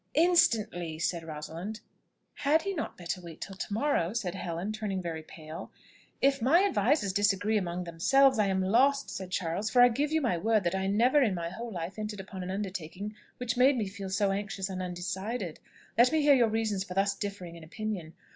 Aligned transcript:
"Instantly!" 0.15 0.97
said 0.97 1.21
Rosalind. 1.23 1.79
"Had 2.33 2.63
he 2.63 2.73
not 2.73 2.97
better 2.97 3.21
wait 3.21 3.39
till 3.39 3.55
to 3.55 3.71
morrow?" 3.71 4.13
said 4.13 4.33
Helen, 4.33 4.71
turning 4.73 4.99
very 4.99 5.21
pale. 5.21 5.71
"If 6.23 6.41
my 6.41 6.63
advisers 6.65 7.13
disagree 7.13 7.55
among 7.55 7.83
themselves, 7.83 8.39
I 8.39 8.47
am 8.47 8.63
lost," 8.63 9.11
said 9.11 9.29
Charles; 9.29 9.69
"for 9.69 9.79
I 9.79 9.89
give 9.89 10.11
you 10.11 10.19
my 10.19 10.39
word 10.39 10.63
that 10.63 10.73
I 10.73 10.87
never 10.87 11.21
in 11.21 11.35
my 11.35 11.49
whole 11.49 11.69
life 11.71 11.99
entered 11.99 12.19
upon 12.19 12.41
an 12.41 12.49
undertaking 12.49 13.13
which 13.37 13.57
made 13.57 13.77
me 13.77 13.87
feel 13.87 14.09
so 14.09 14.31
anxious 14.31 14.71
and 14.71 14.81
undecided. 14.81 15.59
Let 15.95 16.11
me 16.11 16.23
hear 16.23 16.33
your 16.33 16.49
reasons 16.49 16.83
for 16.83 16.95
thus 16.95 17.13
differing 17.13 17.55
in 17.55 17.63
opinion? 17.63 18.13